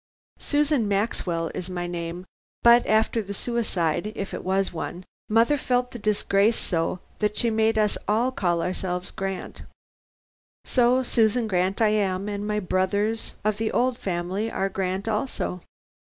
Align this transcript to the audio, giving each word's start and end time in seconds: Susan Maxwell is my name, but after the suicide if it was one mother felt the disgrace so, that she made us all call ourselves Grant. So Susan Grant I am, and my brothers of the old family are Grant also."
Susan 0.39 0.87
Maxwell 0.87 1.51
is 1.53 1.69
my 1.69 1.85
name, 1.85 2.25
but 2.63 2.83
after 2.87 3.21
the 3.21 3.35
suicide 3.35 4.11
if 4.15 4.33
it 4.33 4.43
was 4.43 4.73
one 4.73 5.03
mother 5.29 5.57
felt 5.57 5.91
the 5.91 5.99
disgrace 5.99 6.57
so, 6.57 6.99
that 7.19 7.37
she 7.37 7.51
made 7.51 7.77
us 7.77 7.99
all 8.07 8.31
call 8.31 8.63
ourselves 8.63 9.11
Grant. 9.11 9.61
So 10.65 11.03
Susan 11.03 11.45
Grant 11.47 11.83
I 11.83 11.89
am, 11.89 12.27
and 12.27 12.47
my 12.47 12.59
brothers 12.59 13.33
of 13.45 13.57
the 13.59 13.71
old 13.71 13.95
family 13.95 14.49
are 14.49 14.69
Grant 14.69 15.07
also." 15.07 15.61